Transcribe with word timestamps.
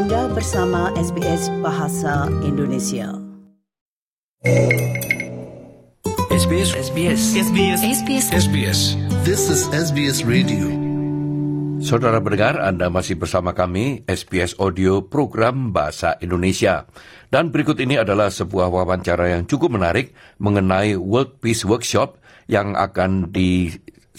Anda 0.00 0.32
bersama 0.32 0.88
SBS 0.96 1.52
Bahasa 1.60 2.24
Indonesia. 2.40 3.12
SBS 6.32 6.72
SBS 6.72 7.20
SBS 7.36 7.80
SBS 7.84 8.26
SBS. 8.32 8.80
This 9.28 9.52
is 9.52 9.68
SBS 9.68 10.24
Radio. 10.24 10.72
Saudara 11.84 12.16
pendengar, 12.24 12.56
Anda 12.64 12.88
masih 12.88 13.20
bersama 13.20 13.52
kami, 13.52 14.00
SBS 14.08 14.56
Audio 14.56 15.04
Program 15.04 15.76
Bahasa 15.76 16.16
Indonesia. 16.24 16.88
Dan 17.28 17.52
berikut 17.52 17.76
ini 17.76 18.00
adalah 18.00 18.32
sebuah 18.32 18.72
wawancara 18.72 19.36
yang 19.36 19.44
cukup 19.44 19.76
menarik 19.76 20.16
mengenai 20.40 20.96
World 20.96 21.44
Peace 21.44 21.60
Workshop 21.68 22.16
yang 22.48 22.72
akan 22.72 23.28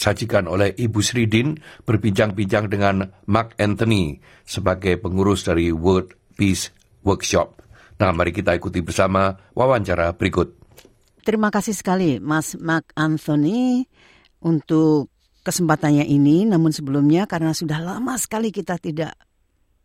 disajikan 0.01 0.49
oleh 0.49 0.73
Ibu 0.73 0.97
Sridin 0.97 1.61
berbincang-bincang 1.85 2.73
dengan 2.73 3.05
Mark 3.29 3.53
Anthony 3.61 4.17
sebagai 4.41 4.97
pengurus 4.97 5.45
dari 5.45 5.69
World 5.69 6.17
Peace 6.33 6.73
Workshop. 7.05 7.61
Nah, 8.01 8.09
mari 8.09 8.33
kita 8.33 8.57
ikuti 8.57 8.81
bersama 8.81 9.37
wawancara 9.53 10.17
berikut. 10.17 10.57
Terima 11.21 11.53
kasih 11.53 11.77
sekali 11.77 12.17
Mas 12.17 12.57
Mark 12.57 12.89
Anthony 12.97 13.85
untuk 14.41 15.13
kesempatannya 15.45 16.09
ini. 16.09 16.49
Namun 16.49 16.73
sebelumnya 16.73 17.29
karena 17.29 17.53
sudah 17.53 17.77
lama 17.77 18.17
sekali 18.17 18.49
kita 18.49 18.81
tidak 18.81 19.13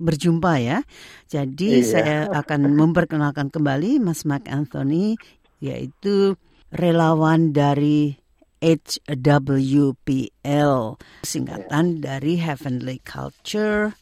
berjumpa 0.00 0.52
ya. 0.64 0.80
Jadi 1.28 1.84
Iya. 1.84 1.88
saya 1.92 2.18
akan 2.32 2.72
memperkenalkan 2.72 3.52
kembali 3.52 4.00
Mas 4.00 4.24
Mark 4.24 4.48
Anthony 4.48 5.20
yaitu 5.60 6.40
relawan 6.72 7.52
dari 7.52 8.16
HWPL, 8.60 10.96
singkatan 11.22 12.00
dari 12.00 12.40
Heavenly 12.40 12.98
Culture 13.04 13.92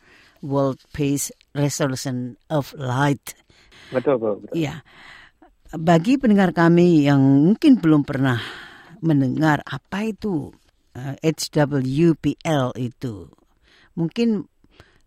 World 0.45 0.79
Peace 0.95 1.33
Resolution 1.57 2.37
of 2.53 2.77
Light. 2.77 3.35
Betul, 3.91 4.21
betul, 4.21 4.37
betul. 4.45 4.55
Iya. 4.55 4.85
Bagi 5.75 6.21
pendengar 6.21 6.55
kami 6.55 7.11
yang 7.11 7.19
mungkin 7.19 7.83
belum 7.83 8.07
pernah 8.07 8.39
mendengar 9.03 9.59
apa 9.67 10.07
itu 10.07 10.55
eh, 10.95 11.19
HWPL 11.19 12.79
itu. 12.79 13.27
Mungkin 13.99 14.47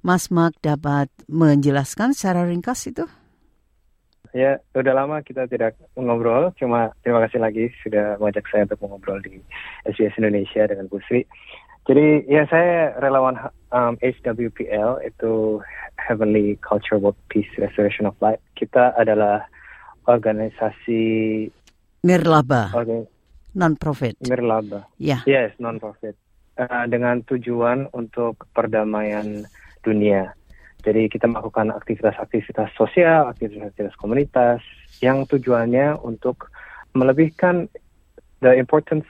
Mas 0.03 0.31
Mark 0.31 0.55
dapat 0.61 1.09
menjelaskan 1.27 2.13
secara 2.13 2.47
ringkas 2.47 2.87
itu? 2.87 3.05
Ya, 4.37 4.61
udah 4.77 4.93
lama 4.93 5.25
kita 5.25 5.49
tidak 5.49 5.73
ngobrol. 5.97 6.53
Cuma 6.61 6.93
terima 7.01 7.25
kasih 7.25 7.41
lagi 7.41 7.73
sudah 7.81 8.21
mengajak 8.21 8.45
saya 8.53 8.69
untuk 8.69 8.85
mengobrol 8.85 9.17
di 9.25 9.41
SBS 9.89 10.13
Indonesia 10.21 10.69
dengan 10.69 10.85
Bu 10.85 11.01
Sri. 11.09 11.25
Jadi 11.89 12.29
ya 12.29 12.45
saya 12.45 12.93
relawan 13.01 13.33
um, 13.73 13.97
HWPL 13.97 15.01
itu 15.01 15.57
Heavenly 15.97 16.61
Culture 16.61 17.01
World 17.01 17.17
Peace 17.33 17.49
Restoration 17.57 18.05
of 18.05 18.13
Light. 18.21 18.37
Kita 18.53 18.93
adalah 18.93 19.41
organisasi 20.05 21.01
Nirlaba, 22.05 22.69
organ, 22.77 23.09
non-profit. 23.57 24.21
nirlaba. 24.21 24.85
Ya, 25.01 25.25
Yes, 25.25 25.57
non-profit. 25.57 26.13
Eh, 26.57 26.85
dengan 26.93 27.25
tujuan 27.25 27.89
untuk 27.89 28.45
perdamaian 28.53 29.49
dunia. 29.81 30.36
Jadi 30.87 31.11
kita 31.11 31.27
melakukan 31.27 31.75
aktivitas-aktivitas 31.75 32.71
sosial, 32.79 33.27
aktivitas-aktivitas 33.27 33.99
komunitas 33.99 34.63
yang 35.03 35.27
tujuannya 35.27 35.99
untuk 35.99 36.47
melebihkan 36.95 37.67
the 38.39 38.55
importance 38.55 39.03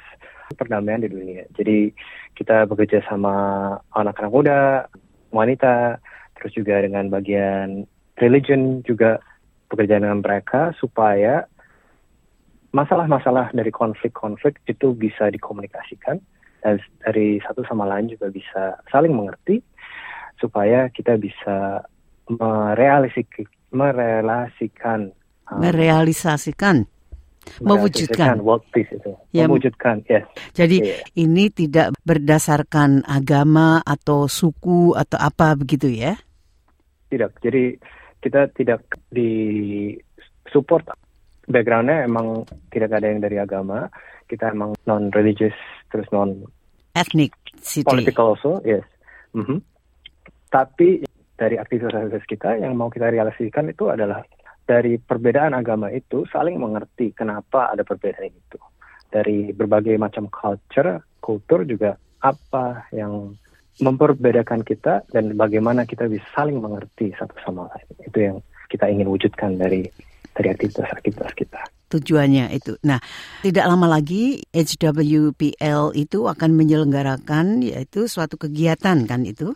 perdamaian 0.57 1.05
di 1.05 1.13
dunia. 1.13 1.45
Jadi 1.53 1.93
kita 2.33 2.65
bekerja 2.65 3.05
sama 3.05 3.77
anak-anak 3.93 4.33
muda, 4.33 4.61
wanita, 5.29 6.01
terus 6.33 6.57
juga 6.57 6.81
dengan 6.81 7.13
bagian 7.13 7.85
religion 8.17 8.81
juga 8.81 9.21
bekerja 9.69 10.01
dengan 10.01 10.25
mereka 10.25 10.73
supaya 10.81 11.45
masalah-masalah 12.73 13.53
dari 13.53 13.69
konflik-konflik 13.69 14.57
itu 14.65 14.97
bisa 14.97 15.29
dikomunikasikan 15.29 16.17
dan 16.65 16.81
dari 17.05 17.37
satu 17.45 17.61
sama 17.69 17.85
lain 17.85 18.09
juga 18.09 18.33
bisa 18.33 18.81
saling 18.89 19.13
mengerti 19.13 19.61
supaya 20.37 20.89
kita 20.89 21.17
bisa 21.17 21.81
merealisik- 22.27 23.49
merelasikan 23.71 25.11
um, 25.47 25.59
merealisasikan, 25.59 26.83
mewujudkan. 27.63 28.37
itu 28.71 29.11
Ya, 29.31 29.47
mewujudkan 29.47 30.03
yes 30.05 30.27
Jadi 30.51 30.77
Iya. 30.83 30.95
ini 31.15 31.47
tidak 31.47 31.95
berdasarkan 32.03 33.03
agama 33.03 33.79
atau 33.81 34.27
suku 34.27 34.91
atau 34.93 35.17
apa 35.17 35.55
begitu 35.55 35.87
ya? 35.87 36.15
tidak 37.07 37.39
jadi 37.39 37.79
kita 38.19 38.51
tidak 38.51 38.83
di 39.07 39.95
support 40.51 40.83
backgroundnya 41.47 42.03
emang 42.03 42.43
tidak 42.67 42.91
ada 42.91 43.07
yang 43.07 43.23
dari 43.23 43.39
agama 43.39 43.87
kita 44.27 44.51
emang 44.51 44.75
non 44.83 45.07
religious 45.15 45.55
terus 45.87 46.03
non 46.11 46.43
Ethnic 46.91 47.31
city. 47.63 47.87
political 47.87 48.35
also 48.35 48.59
yes 48.63 48.83
Mhm. 49.31 49.63
Tapi 50.47 51.03
dari 51.37 51.55
aktivitas-aktivitas 51.55 52.25
kita 52.25 52.49
yang 52.57 52.73
mau 52.73 52.89
kita 52.89 53.13
realisasikan 53.13 53.69
itu 53.69 53.93
adalah 53.93 54.25
dari 54.67 54.99
perbedaan 54.99 55.55
agama 55.55 55.87
itu 55.93 56.27
saling 56.27 56.59
mengerti 56.59 57.13
kenapa 57.15 57.71
ada 57.71 57.87
perbedaan 57.87 58.33
itu 58.33 58.59
dari 59.07 59.55
berbagai 59.55 59.95
macam 59.95 60.27
culture 60.27 60.99
kultur 61.23 61.63
juga 61.63 61.95
apa 62.19 62.89
yang 62.91 63.37
memperbedakan 63.77 64.65
kita 64.65 65.05
dan 65.13 65.37
bagaimana 65.37 65.85
kita 65.85 66.09
bisa 66.09 66.25
saling 66.33 66.57
mengerti 66.57 67.13
satu 67.13 67.37
sama 67.45 67.69
lain 67.71 67.87
itu 68.03 68.17
yang 68.17 68.37
kita 68.67 68.89
ingin 68.89 69.07
wujudkan 69.07 69.55
dari 69.55 69.85
dari 70.33 70.47
aktivitas-aktivitas 70.51 71.31
kita 71.37 71.61
tujuannya 71.87 72.51
itu. 72.51 72.75
Nah, 72.83 72.99
tidak 73.41 73.63
lama 73.63 73.87
lagi 73.87 74.43
HWPL 74.51 75.95
itu 75.95 76.27
akan 76.27 76.51
menyelenggarakan 76.51 77.63
yaitu 77.63 78.11
suatu 78.11 78.35
kegiatan 78.35 79.07
kan 79.07 79.23
itu? 79.23 79.55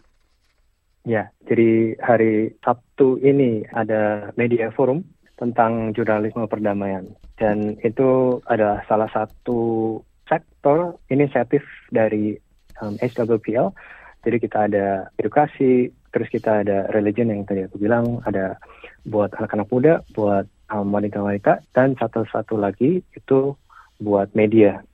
Ya, 1.01 1.33
jadi 1.49 1.97
hari 1.97 2.53
Sabtu 2.61 3.17
ini 3.25 3.65
ada 3.73 4.29
media 4.37 4.69
forum 4.69 5.01
tentang 5.41 5.97
jurnalisme 5.97 6.45
perdamaian. 6.45 7.09
Dan 7.41 7.81
itu 7.81 8.37
adalah 8.45 8.85
salah 8.85 9.09
satu 9.09 9.97
sektor 10.29 11.01
inisiatif 11.09 11.65
dari 11.89 12.37
um, 12.85 12.93
HWPL. 13.01 13.73
Jadi 14.21 14.37
kita 14.37 14.69
ada 14.69 15.09
edukasi, 15.17 15.89
terus 16.13 16.29
kita 16.29 16.61
ada 16.61 16.85
religion 16.93 17.33
yang 17.33 17.49
tadi 17.49 17.65
aku 17.65 17.81
bilang, 17.81 18.21
ada 18.29 18.61
buat 19.01 19.33
anak-anak 19.33 19.67
muda, 19.73 19.93
buat 20.13 20.45
um, 20.69 20.93
wanita-wanita, 20.93 21.65
dan 21.73 21.97
satu-satu 21.97 22.61
lagi 22.61 23.01
itu 23.17 23.57
buat 23.97 24.29
media. 24.37 24.85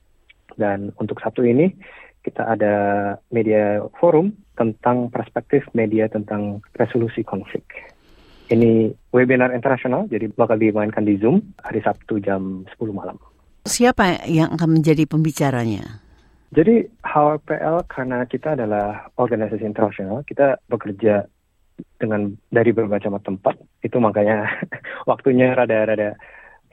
Dan 0.56 0.96
untuk 0.96 1.20
Sabtu 1.20 1.44
ini 1.44 1.68
kita 2.28 2.44
ada 2.44 2.74
media 3.32 3.80
forum 3.96 4.36
tentang 4.52 5.08
perspektif 5.08 5.64
media 5.72 6.12
tentang 6.12 6.60
resolusi 6.76 7.24
konflik. 7.24 7.64
Ini 8.48 8.92
webinar 9.12 9.52
internasional, 9.52 10.08
jadi 10.08 10.28
bakal 10.32 10.56
dimainkan 10.56 11.04
di 11.04 11.20
Zoom 11.20 11.40
hari 11.60 11.84
Sabtu 11.84 12.20
jam 12.20 12.64
10 12.76 12.92
malam. 12.92 13.16
Siapa 13.68 14.24
yang 14.24 14.56
akan 14.56 14.80
menjadi 14.80 15.04
pembicaranya? 15.04 16.00
Jadi 16.48 16.80
HWPL 17.04 17.84
karena 17.84 18.24
kita 18.24 18.56
adalah 18.56 19.12
organisasi 19.20 19.68
internasional, 19.68 20.24
kita 20.24 20.56
bekerja 20.64 21.28
dengan 22.00 22.32
dari 22.48 22.72
berbagai 22.72 23.12
macam 23.12 23.36
tempat. 23.36 23.60
Itu 23.84 24.00
makanya 24.00 24.48
waktunya 25.10 25.52
rada-rada 25.52 26.16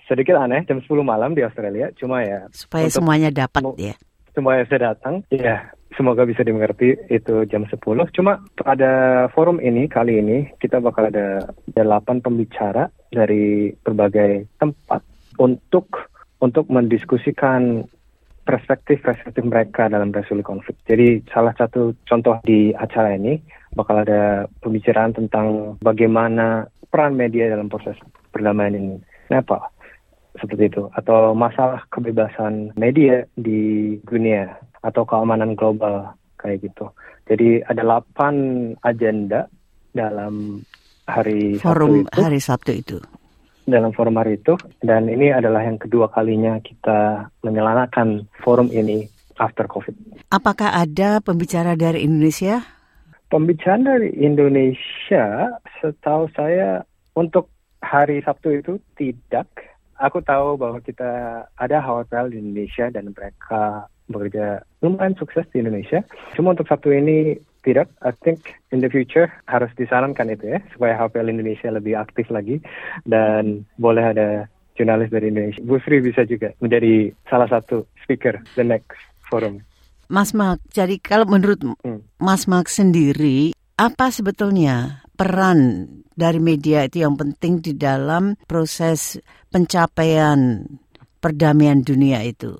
sedikit 0.08 0.40
aneh 0.40 0.64
jam 0.64 0.80
10 0.80 0.88
malam 1.04 1.36
di 1.36 1.44
Australia. 1.44 1.92
Cuma 2.00 2.24
ya 2.24 2.48
Supaya 2.56 2.88
semuanya 2.88 3.30
dapat 3.36 3.62
ya. 3.76 4.00
Semua 4.36 4.60
yang 4.60 4.68
bisa 4.68 4.78
datang, 4.84 5.24
ya 5.32 5.72
semoga 5.96 6.28
bisa 6.28 6.44
dimengerti 6.44 6.94
itu 7.08 7.48
jam 7.48 7.64
10. 7.64 7.80
Cuma 8.12 8.44
pada 8.60 9.26
forum 9.32 9.64
ini 9.64 9.88
kali 9.88 10.20
ini 10.20 10.38
kita 10.60 10.84
bakal 10.84 11.08
ada 11.10 11.48
8 11.72 12.20
pembicara 12.20 12.92
dari 13.10 13.72
berbagai 13.80 14.60
tempat 14.60 15.02
untuk 15.40 16.12
untuk 16.44 16.68
mendiskusikan 16.68 17.88
perspektif-perspektif 18.46 19.42
mereka 19.42 19.90
dalam 19.90 20.14
resolusi 20.14 20.46
konflik. 20.46 20.78
Jadi 20.86 21.26
salah 21.34 21.56
satu 21.58 21.98
contoh 22.06 22.38
di 22.46 22.70
acara 22.78 23.18
ini 23.18 23.42
bakal 23.74 24.06
ada 24.06 24.46
pembicaraan 24.62 25.18
tentang 25.18 25.80
bagaimana 25.82 26.70
peran 26.94 27.18
media 27.18 27.50
dalam 27.50 27.68
proses 27.68 27.98
perdamaian 28.30 28.78
ini. 28.78 28.96
Kenapa? 29.26 29.74
Seperti 30.40 30.72
itu 30.72 30.88
atau 30.96 31.32
masalah 31.32 31.84
kebebasan 31.90 32.76
media 32.76 33.24
di 33.40 33.96
dunia 34.04 34.56
atau 34.84 35.08
keamanan 35.08 35.56
global 35.56 36.14
kayak 36.38 36.66
gitu. 36.68 36.92
Jadi 37.26 37.64
ada 37.66 37.82
8 37.82 38.78
agenda 38.86 39.50
dalam 39.96 40.62
hari 41.10 41.58
Forum 41.58 42.06
Sabtu 42.06 42.12
itu, 42.14 42.22
hari 42.22 42.40
Sabtu 42.42 42.72
itu. 42.76 42.98
dalam 43.66 43.92
forum 43.98 44.22
hari 44.22 44.38
itu 44.38 44.54
dan 44.86 45.10
ini 45.10 45.34
adalah 45.34 45.66
yang 45.66 45.82
kedua 45.82 46.14
kalinya 46.14 46.62
kita 46.62 47.28
menyelanakan 47.42 48.30
forum 48.46 48.70
ini 48.70 49.10
after 49.42 49.66
COVID. 49.66 49.98
Apakah 50.30 50.78
ada 50.78 51.20
pembicara 51.20 51.74
dari 51.74 52.06
Indonesia? 52.06 52.62
Pembicaraan 53.28 53.84
dari 53.84 54.14
Indonesia 54.22 55.50
setahu 55.82 56.30
saya 56.38 56.86
untuk 57.18 57.50
hari 57.82 58.22
Sabtu 58.22 58.62
itu 58.62 58.74
tidak. 58.96 59.50
Aku 60.00 60.20
tahu 60.20 60.60
bahwa 60.60 60.84
kita 60.84 61.44
ada 61.56 61.78
hotel 61.80 62.32
di 62.32 62.38
Indonesia 62.42 62.92
dan 62.92 63.16
mereka 63.16 63.88
bekerja 64.12 64.62
lumayan 64.84 65.18
sukses 65.18 65.48
di 65.50 65.64
Indonesia. 65.64 66.04
Cuma 66.38 66.54
untuk 66.54 66.70
Sabtu 66.70 66.94
ini 66.94 67.40
tidak. 67.66 67.90
I 68.06 68.14
think 68.22 68.46
in 68.70 68.86
the 68.86 68.92
future 68.92 69.32
harus 69.50 69.74
disarankan 69.74 70.30
itu 70.30 70.54
ya 70.54 70.60
supaya 70.76 70.94
HPL 71.02 71.34
Indonesia 71.34 71.74
lebih 71.74 71.98
aktif 71.98 72.30
lagi 72.30 72.62
dan 73.10 73.66
boleh 73.82 74.06
ada 74.14 74.28
jurnalis 74.78 75.10
dari 75.10 75.34
Indonesia. 75.34 75.64
Bu 75.66 75.82
Sri 75.82 76.04
bisa 76.04 76.28
juga 76.28 76.54
menjadi 76.62 77.10
salah 77.26 77.50
satu 77.50 77.90
speaker 78.06 78.38
the 78.54 78.66
next 78.68 79.00
forum. 79.26 79.64
Mas 80.06 80.38
Mark, 80.38 80.62
jadi 80.70 81.02
kalau 81.02 81.26
menurut 81.26 81.58
Hmm. 81.82 82.06
Mas 82.22 82.46
Mark 82.46 82.70
sendiri, 82.70 83.58
apa 83.74 84.14
sebetulnya 84.14 85.05
peran 85.16 85.90
dari 86.16 86.40
media 86.40 86.84
itu 86.86 87.04
yang 87.04 87.16
penting 87.16 87.64
di 87.64 87.74
dalam 87.76 88.36
proses 88.48 89.20
pencapaian 89.50 90.64
perdamaian 91.24 91.82
dunia 91.82 92.22
itu? 92.22 92.54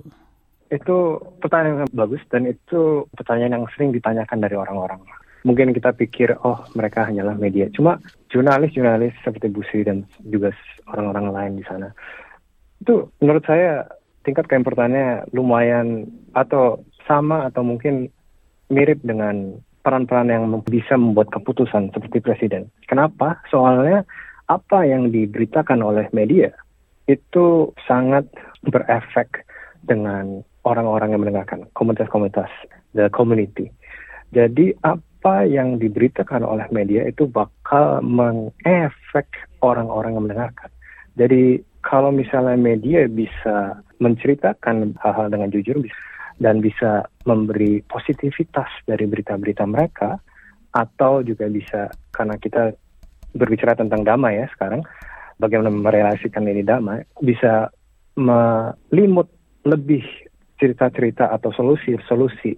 Itu 0.66 1.22
pertanyaan 1.38 1.86
yang 1.86 1.92
bagus 1.94 2.24
dan 2.26 2.50
itu 2.50 3.06
pertanyaan 3.14 3.62
yang 3.62 3.64
sering 3.76 3.94
ditanyakan 3.94 4.38
dari 4.42 4.56
orang-orang. 4.58 4.98
Mungkin 5.46 5.70
kita 5.70 5.94
pikir, 5.94 6.34
oh 6.42 6.66
mereka 6.74 7.06
hanyalah 7.06 7.38
media. 7.38 7.70
Cuma 7.70 8.02
jurnalis-jurnalis 8.34 9.14
seperti 9.22 9.46
Busi 9.46 9.86
dan 9.86 10.02
juga 10.26 10.50
orang-orang 10.90 11.26
lain 11.30 11.52
di 11.62 11.64
sana. 11.70 11.94
Itu 12.82 13.14
menurut 13.22 13.46
saya 13.46 13.86
tingkat 14.26 14.50
keimportannya 14.50 15.30
lumayan 15.30 16.10
atau 16.34 16.82
sama 17.06 17.46
atau 17.46 17.62
mungkin 17.62 18.10
mirip 18.66 18.98
dengan 19.06 19.62
peran-peran 19.86 20.34
yang 20.34 20.50
bisa 20.66 20.98
membuat 20.98 21.30
keputusan 21.30 21.94
seperti 21.94 22.18
presiden. 22.18 22.66
Kenapa? 22.90 23.38
Soalnya 23.46 24.02
apa 24.50 24.82
yang 24.82 25.14
diberitakan 25.14 25.78
oleh 25.78 26.10
media 26.10 26.50
itu 27.06 27.70
sangat 27.86 28.26
berefek 28.66 29.46
dengan 29.86 30.42
orang-orang 30.66 31.14
yang 31.14 31.22
mendengarkan, 31.22 31.70
komunitas-komunitas, 31.78 32.50
the 32.98 33.06
community. 33.14 33.70
Jadi 34.34 34.74
apa 34.82 35.46
yang 35.46 35.78
diberitakan 35.78 36.42
oleh 36.42 36.66
media 36.74 37.06
itu 37.06 37.30
bakal 37.30 38.02
mengefek 38.02 39.30
orang-orang 39.62 40.18
yang 40.18 40.26
mendengarkan. 40.26 40.70
Jadi 41.14 41.62
kalau 41.86 42.10
misalnya 42.10 42.58
media 42.58 43.06
bisa 43.06 43.78
menceritakan 44.02 44.98
hal-hal 44.98 45.30
dengan 45.30 45.54
jujur 45.54 45.78
dan 46.36 46.60
bisa 46.60 47.08
memberi 47.24 47.80
positivitas 47.86 48.68
dari 48.84 49.08
berita-berita 49.08 49.64
mereka, 49.64 50.20
atau 50.76 51.24
juga 51.24 51.48
bisa 51.48 51.88
karena 52.12 52.36
kita 52.36 52.76
berbicara 53.32 53.76
tentang 53.76 54.04
damai 54.04 54.44
ya 54.44 54.46
sekarang, 54.52 54.84
bagaimana 55.40 55.72
merelasikan 55.72 56.44
ini 56.44 56.60
damai, 56.60 57.04
bisa 57.24 57.72
melimut 58.16 59.28
lebih 59.64 60.04
cerita-cerita 60.56 61.32
atau 61.32 61.52
solusi-solusi 61.52 62.56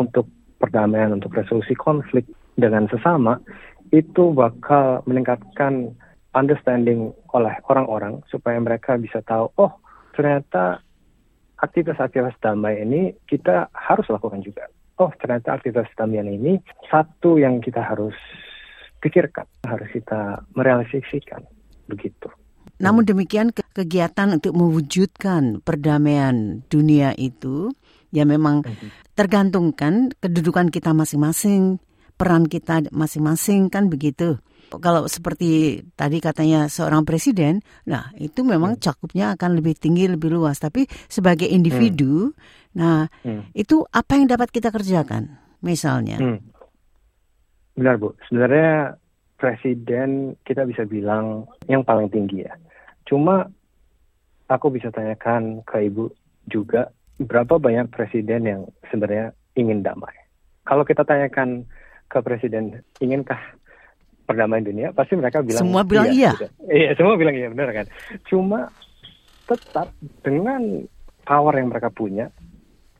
untuk 0.00 0.28
perdamaian, 0.60 1.12
untuk 1.12 1.36
resolusi 1.36 1.76
konflik 1.76 2.24
dengan 2.56 2.88
sesama, 2.88 3.36
itu 3.92 4.32
bakal 4.32 5.04
meningkatkan 5.04 5.92
understanding 6.32 7.12
oleh 7.36 7.52
orang-orang 7.68 8.20
supaya 8.28 8.56
mereka 8.60 8.96
bisa 8.96 9.20
tahu, 9.24 9.48
oh 9.60 9.72
ternyata 10.16 10.83
aktivitas-aktivitas 11.60 12.36
damai 12.42 12.82
ini 12.82 13.14
kita 13.28 13.70
harus 13.74 14.06
lakukan 14.10 14.42
juga. 14.42 14.66
Oh 14.98 15.10
ternyata 15.18 15.58
aktivitas 15.58 15.90
damai 15.98 16.22
ini 16.22 16.58
satu 16.90 17.38
yang 17.38 17.58
kita 17.58 17.82
harus 17.82 18.14
pikirkan, 19.02 19.44
harus 19.66 19.90
kita 19.90 20.42
merealisasikan 20.56 21.44
begitu. 21.90 22.30
Namun 22.80 23.06
demikian 23.06 23.54
ke- 23.54 23.62
kegiatan 23.70 24.34
untuk 24.34 24.56
mewujudkan 24.56 25.62
perdamaian 25.62 26.66
dunia 26.66 27.14
itu 27.14 27.70
ya 28.10 28.26
memang 28.26 28.66
tergantungkan 29.14 30.10
kedudukan 30.18 30.70
kita 30.70 30.90
masing-masing, 30.90 31.78
peran 32.18 32.46
kita 32.46 32.86
masing-masing 32.90 33.70
kan 33.70 33.90
begitu. 33.90 34.38
Kalau 34.78 35.06
seperti 35.10 35.82
tadi 35.94 36.18
katanya 36.22 36.70
seorang 36.70 37.02
presiden, 37.02 37.60
nah 37.86 38.10
itu 38.16 38.42
memang 38.46 38.78
cakupnya 38.78 39.34
akan 39.34 39.58
lebih 39.58 39.74
tinggi, 39.76 40.06
lebih 40.06 40.32
luas. 40.32 40.58
Tapi 40.62 40.86
sebagai 41.10 41.46
individu, 41.50 42.32
nah 42.78 43.06
Hmm. 43.26 43.50
itu 43.52 43.82
apa 43.90 44.16
yang 44.18 44.30
dapat 44.30 44.50
kita 44.50 44.70
kerjakan? 44.70 45.38
Misalnya, 45.64 46.20
Hmm. 46.20 46.40
Benar 47.74 47.98
Bu, 47.98 48.14
sebenarnya 48.30 48.94
presiden 49.34 50.38
kita 50.46 50.62
bisa 50.62 50.86
bilang 50.86 51.50
yang 51.66 51.82
paling 51.82 52.06
tinggi 52.06 52.46
ya. 52.46 52.54
Cuma 53.02 53.50
aku 54.46 54.70
bisa 54.70 54.94
tanyakan 54.94 55.66
ke 55.66 55.90
Ibu 55.90 56.06
juga 56.46 56.94
berapa 57.18 57.58
banyak 57.58 57.90
presiden 57.90 58.46
yang 58.46 58.62
sebenarnya 58.90 59.34
ingin 59.58 59.82
damai. 59.82 60.14
Kalau 60.64 60.86
kita 60.86 61.02
tanyakan 61.02 61.66
ke 62.08 62.18
presiden 62.22 62.78
inginkah 63.02 63.40
perdamaian 64.24 64.64
dunia, 64.64 64.88
pasti 64.96 65.14
mereka 65.14 65.44
bilang 65.44 65.62
Semua 65.62 65.82
bilang 65.84 66.08
iya. 66.10 66.32
gitu. 66.36 66.48
Iya, 66.68 66.90
semua 66.96 67.14
bilang 67.20 67.36
iya 67.36 67.48
benar 67.52 67.68
kan. 67.72 67.86
Cuma 68.26 68.72
tetap 69.44 69.92
dengan 70.24 70.88
power 71.24 71.54
yang 71.56 71.68
mereka 71.68 71.92
punya, 71.92 72.32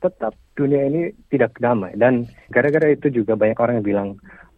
tetap 0.05 0.37
dunia 0.55 0.87
ini 0.87 1.01
tidak 1.33 1.57
damai 1.59 1.97
dan 1.99 2.29
gara-gara 2.53 2.93
itu 2.93 3.11
juga 3.11 3.35
banyak 3.35 3.59
orang 3.59 3.75
yang 3.81 3.87
bilang 3.87 4.09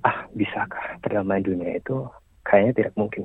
ah 0.06 0.30
bisakah 0.36 1.02
perdamaian 1.02 1.42
dunia 1.42 1.80
itu 1.80 2.06
kayaknya 2.46 2.74
tidak 2.86 2.94
mungkin 3.00 3.24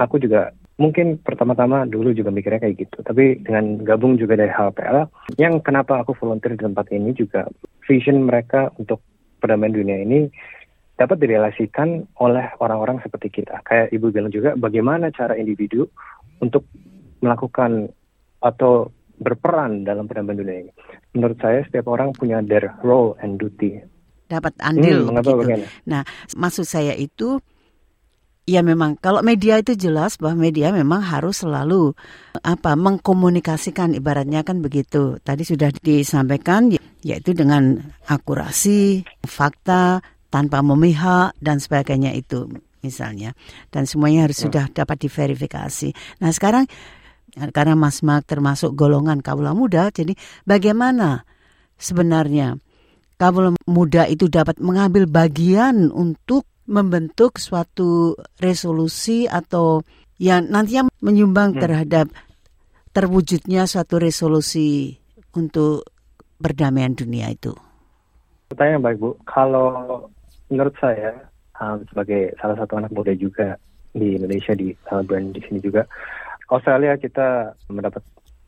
aku 0.00 0.16
juga 0.16 0.56
mungkin 0.80 1.20
pertama-tama 1.20 1.84
dulu 1.88 2.16
juga 2.16 2.32
mikirnya 2.32 2.64
kayak 2.64 2.76
gitu 2.80 2.98
tapi 3.04 3.40
dengan 3.44 3.80
gabung 3.84 4.16
juga 4.16 4.40
dari 4.40 4.52
HPL 4.52 5.08
yang 5.36 5.60
kenapa 5.60 6.00
aku 6.00 6.16
volunteer 6.16 6.56
di 6.56 6.64
tempat 6.64 6.88
ini 6.92 7.12
juga 7.12 7.44
vision 7.84 8.24
mereka 8.24 8.72
untuk 8.80 9.04
perdamaian 9.40 9.76
dunia 9.76 10.00
ini 10.00 10.32
dapat 10.96 11.16
direlasikan 11.20 12.08
oleh 12.24 12.46
orang-orang 12.60 13.00
seperti 13.04 13.28
kita 13.42 13.60
kayak 13.64 13.92
ibu 13.92 14.08
bilang 14.08 14.32
juga 14.32 14.56
bagaimana 14.56 15.12
cara 15.12 15.36
individu 15.36 15.88
untuk 16.40 16.64
melakukan 17.20 17.88
atau 18.40 18.88
berperan 19.16 19.84
dalam 19.84 20.04
perdamaian 20.08 20.40
dunia 20.40 20.58
ini 20.68 20.72
menurut 21.16 21.36
saya 21.40 21.64
setiap 21.68 21.88
orang 21.88 22.12
punya 22.12 22.40
their 22.44 22.72
role 22.84 23.16
and 23.20 23.36
duty 23.40 23.80
dapat 24.26 24.52
andil 24.58 25.06
Hmm, 25.06 25.22
bagaimana? 25.22 25.66
Nah, 25.86 26.02
maksud 26.34 26.66
saya 26.66 26.92
itu 26.98 27.38
ya 28.46 28.62
memang 28.62 28.94
kalau 28.98 29.22
media 29.22 29.58
itu 29.58 29.74
jelas 29.74 30.18
bahwa 30.18 30.46
media 30.50 30.70
memang 30.70 31.02
harus 31.02 31.42
selalu 31.42 31.94
apa 32.42 32.74
mengkomunikasikan 32.78 33.94
ibaratnya 33.94 34.42
kan 34.46 34.62
begitu. 34.62 35.18
Tadi 35.22 35.42
sudah 35.46 35.70
disampaikan 35.82 36.74
ya- 36.74 36.82
yaitu 37.06 37.34
dengan 37.34 37.78
akurasi, 38.06 39.06
fakta, 39.22 40.02
tanpa 40.28 40.60
memihak 40.60 41.34
dan 41.38 41.62
sebagainya 41.62 42.12
itu 42.14 42.50
misalnya. 42.84 43.34
Dan 43.70 43.88
semuanya 43.90 44.30
harus 44.30 44.42
sudah 44.42 44.70
dapat 44.70 45.06
diverifikasi. 45.06 46.20
Nah, 46.22 46.30
sekarang 46.30 46.70
karena 47.52 47.74
Mas 47.76 48.00
Mark 48.00 48.24
termasuk 48.24 48.72
golongan 48.72 49.20
kaula 49.20 49.52
muda, 49.52 49.92
jadi 49.92 50.16
bagaimana 50.48 51.26
sebenarnya 51.76 52.56
kaula 53.20 53.52
muda 53.68 54.08
itu 54.08 54.30
dapat 54.30 54.56
mengambil 54.62 55.04
bagian 55.04 55.92
untuk 55.92 56.48
membentuk 56.66 57.38
suatu 57.38 58.18
resolusi 58.40 59.30
atau 59.30 59.84
yang 60.16 60.48
nantinya 60.48 60.88
menyumbang 61.04 61.60
terhadap 61.60 62.08
terwujudnya 62.96 63.68
suatu 63.68 64.00
resolusi 64.00 64.96
untuk 65.36 65.84
perdamaian 66.40 66.96
dunia 66.96 67.28
itu. 67.28 67.52
Pertanyaan 68.48 68.80
baik 68.80 68.96
Bu, 68.96 69.10
kalau 69.28 70.08
menurut 70.52 70.74
saya 70.78 71.14
um, 71.60 71.82
sebagai 71.90 72.34
salah 72.40 72.56
satu 72.58 72.78
anak 72.78 72.92
muda 72.92 73.12
juga 73.16 73.56
di 73.96 74.20
Indonesia 74.20 74.52
di 74.52 74.76
Melbourne 74.92 75.32
di 75.32 75.40
sini 75.46 75.58
juga 75.58 75.88
Australia 76.52 76.94
kita 76.94 77.58
mendapat 77.72 78.02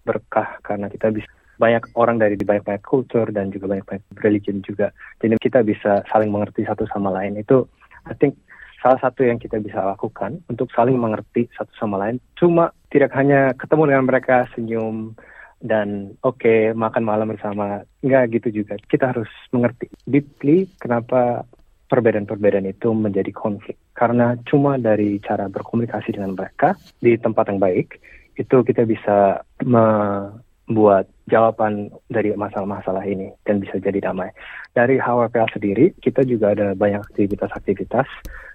berkah 0.06 0.60
karena 0.62 0.86
kita 0.86 1.10
bisa 1.10 1.28
banyak 1.58 1.82
orang 1.98 2.22
dari 2.22 2.38
banyak-banyak 2.38 2.86
kultur 2.86 3.26
dan 3.34 3.50
juga 3.50 3.66
banyak-banyak 3.74 4.04
religion 4.22 4.62
juga. 4.62 4.94
Jadi 5.18 5.42
kita 5.42 5.66
bisa 5.66 6.06
saling 6.06 6.30
mengerti 6.30 6.62
satu 6.62 6.86
sama 6.86 7.10
lain. 7.10 7.34
Itu 7.34 7.66
I 8.06 8.14
think 8.14 8.38
salah 8.78 9.02
satu 9.02 9.26
yang 9.26 9.42
kita 9.42 9.58
bisa 9.58 9.82
lakukan 9.82 10.38
untuk 10.46 10.70
saling 10.70 10.94
mengerti 10.94 11.50
satu 11.58 11.74
sama 11.74 11.98
lain. 11.98 12.22
Cuma 12.38 12.70
tidak 12.94 13.10
hanya 13.18 13.50
ketemu 13.58 13.90
dengan 13.90 14.04
mereka 14.06 14.46
senyum 14.54 15.18
dan 15.58 16.14
oke 16.22 16.72
makan 16.78 17.02
malam 17.02 17.34
bersama. 17.34 17.82
Enggak 18.06 18.38
gitu 18.38 18.62
juga. 18.62 18.78
Kita 18.86 19.10
harus 19.10 19.28
mengerti 19.50 19.90
deeply 20.06 20.70
kenapa 20.78 21.42
perbedaan-perbedaan 21.88 22.68
itu 22.68 22.92
menjadi 22.92 23.32
konflik. 23.32 23.76
Karena 23.96 24.36
cuma 24.44 24.76
dari 24.76 25.18
cara 25.24 25.48
berkomunikasi 25.48 26.14
dengan 26.14 26.36
mereka 26.36 26.76
di 27.00 27.16
tempat 27.16 27.48
yang 27.48 27.60
baik, 27.60 27.98
itu 28.38 28.56
kita 28.62 28.86
bisa 28.86 29.42
membuat 29.64 31.10
jawaban 31.26 31.90
dari 32.12 32.36
masalah-masalah 32.36 33.02
ini 33.08 33.32
dan 33.48 33.58
bisa 33.58 33.80
jadi 33.80 34.04
damai. 34.12 34.30
Dari 34.76 35.00
HWPL 35.00 35.50
sendiri, 35.50 35.96
kita 35.98 36.22
juga 36.22 36.54
ada 36.54 36.76
banyak 36.76 37.02
aktivitas-aktivitas 37.08 38.06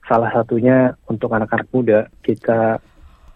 Salah 0.03 0.27
satunya 0.35 0.91
untuk 1.07 1.31
anak-anak 1.31 1.67
muda, 1.71 1.99
kita 2.27 2.83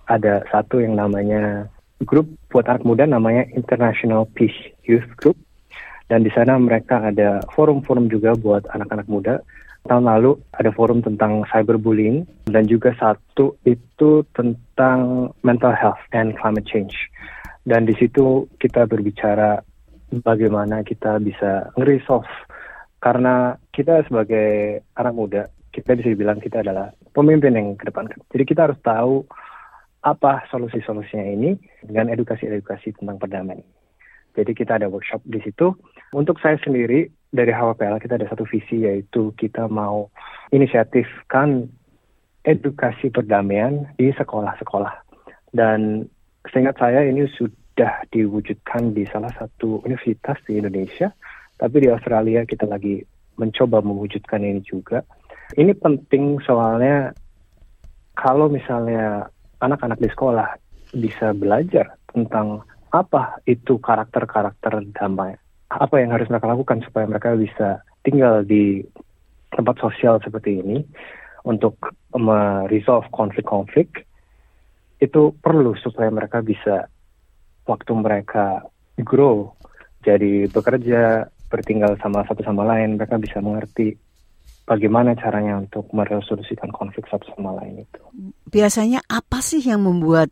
ada 0.07 0.33
satu 0.51 0.83
yang 0.83 0.99
namanya 0.99 1.71
grup 2.03 2.27
buat 2.51 2.67
anak 2.67 2.83
muda 2.83 3.07
namanya 3.07 3.47
International 3.55 4.27
Peace 4.35 4.75
Youth 4.83 5.07
Group. 5.15 5.39
Dan 6.07 6.23
di 6.23 6.31
sana 6.31 6.55
mereka 6.59 7.03
ada 7.03 7.43
forum-forum 7.55 8.11
juga 8.11 8.35
buat 8.35 8.67
anak-anak 8.71 9.07
muda. 9.07 9.39
Tahun 9.87 10.03
lalu 10.03 10.35
ada 10.51 10.67
forum 10.75 10.99
tentang 10.99 11.47
cyberbullying 11.47 12.27
dan 12.51 12.67
juga 12.67 12.91
satu 12.99 13.55
itu 13.63 14.27
tentang 14.35 15.31
mental 15.47 15.71
health 15.71 16.03
and 16.11 16.35
climate 16.35 16.67
change. 16.67 16.95
Dan 17.63 17.87
di 17.87 17.95
situ 17.95 18.51
kita 18.59 18.83
berbicara 18.83 19.63
bagaimana 20.23 20.83
kita 20.83 21.19
bisa 21.23 21.71
nge-resolve 21.79 22.27
karena 22.99 23.55
kita 23.71 24.03
sebagai 24.07 24.83
anak 24.95 25.13
muda 25.15 25.43
kita 25.77 25.93
bisa 25.93 26.09
dibilang 26.09 26.41
kita 26.41 26.65
adalah 26.65 26.89
pemimpin 27.13 27.53
yang 27.53 27.77
ke 27.77 27.85
depan. 27.85 28.09
Jadi 28.33 28.43
kita 28.49 28.65
harus 28.65 28.79
tahu 28.81 29.21
apa 30.01 30.47
solusi-solusinya 30.49 31.27
ini 31.37 31.53
dengan 31.85 32.09
edukasi-edukasi 32.09 32.97
tentang 32.97 33.21
perdamaian. 33.21 33.61
Jadi 34.33 34.51
kita 34.57 34.81
ada 34.81 34.89
workshop 34.89 35.21
di 35.25 35.37
situ. 35.45 35.77
Untuk 36.15 36.39
saya 36.39 36.55
sendiri 36.63 37.11
dari 37.31 37.51
HWPL 37.51 37.99
kita 37.99 38.15
ada 38.15 38.27
satu 38.31 38.47
visi 38.47 38.87
yaitu 38.87 39.35
kita 39.35 39.67
mau 39.67 40.07
inisiatifkan 40.55 41.67
edukasi 42.47 43.11
perdamaian 43.11 43.91
di 43.99 44.15
sekolah-sekolah. 44.15 45.03
Dan 45.51 46.07
seingat 46.47 46.79
saya 46.79 47.03
ini 47.03 47.27
sudah 47.35 48.07
diwujudkan 48.15 48.95
di 48.95 49.03
salah 49.11 49.31
satu 49.35 49.83
universitas 49.83 50.39
di 50.47 50.63
Indonesia, 50.63 51.11
tapi 51.59 51.83
di 51.83 51.91
Australia 51.91 52.47
kita 52.47 52.63
lagi 52.63 53.03
mencoba 53.35 53.83
mewujudkan 53.83 54.41
ini 54.41 54.63
juga. 54.63 55.03
Ini 55.59 55.75
penting 55.75 56.39
soalnya 56.43 57.11
kalau 58.15 58.47
misalnya 58.47 59.27
anak-anak 59.59 59.99
di 59.99 60.09
sekolah 60.09 60.55
bisa 60.95 61.35
belajar 61.35 61.99
tentang 62.09 62.63
apa 62.95 63.43
itu 63.43 63.75
karakter-karakter 63.77 64.87
damai. 64.95 65.35
Apa 65.67 65.99
yang 65.99 66.15
harus 66.15 66.31
mereka 66.31 66.47
lakukan 66.47 66.79
supaya 66.87 67.05
mereka 67.07 67.35
bisa 67.35 67.83
tinggal 68.03 68.43
di 68.47 68.83
tempat 69.51 69.75
sosial 69.83 70.19
seperti 70.23 70.63
ini 70.63 70.79
untuk 71.47 71.79
meresolve 72.15 73.07
konflik-konflik 73.11 74.07
itu 74.99 75.31
perlu 75.39 75.77
supaya 75.79 76.11
mereka 76.11 76.43
bisa 76.43 76.89
waktu 77.67 77.91
mereka 77.93 78.63
grow 79.03 79.55
jadi 80.03 80.47
bekerja 80.51 81.27
bertinggal 81.47 81.95
sama 81.99 82.23
satu 82.27 82.43
sama 82.43 82.67
lain 82.67 82.99
mereka 82.99 83.15
bisa 83.19 83.39
mengerti 83.39 83.95
bagaimana 84.67 85.15
caranya 85.15 85.63
untuk 85.63 85.87
meresolusikan 85.95 86.71
konflik 86.75 87.07
satu 87.07 87.27
sama 87.35 87.55
lain 87.63 87.87
itu. 87.87 88.01
Biasanya 88.51 89.03
apa 89.07 89.39
sih 89.39 89.63
yang 89.63 89.87
membuat 89.87 90.31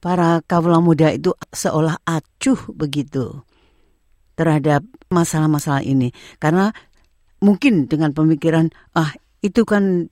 para 0.00 0.44
kaula 0.44 0.80
muda 0.84 1.08
itu 1.12 1.32
seolah 1.52 2.00
acuh 2.04 2.60
begitu 2.76 3.40
terhadap 4.36 4.84
masalah-masalah 5.10 5.82
ini? 5.82 6.12
Karena 6.38 6.70
mungkin 7.42 7.90
dengan 7.90 8.12
pemikiran 8.12 8.70
ah 8.94 9.10
itu 9.42 9.66
kan 9.66 10.08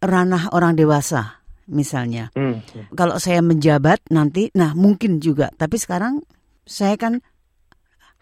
ranah 0.00 0.52
orang 0.52 0.76
dewasa 0.76 1.40
misalnya. 1.70 2.34
Hmm. 2.34 2.60
Kalau 2.92 3.16
saya 3.22 3.40
menjabat 3.40 4.02
nanti, 4.10 4.50
nah 4.56 4.74
mungkin 4.74 5.22
juga. 5.22 5.54
Tapi 5.54 5.76
sekarang 5.78 6.20
saya 6.66 6.98
kan 6.98 7.22